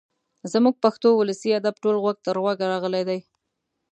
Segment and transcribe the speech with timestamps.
[0.53, 3.19] زموږ پښتو ولسي ادب ټول غوږ تر غوږه راغلی دی.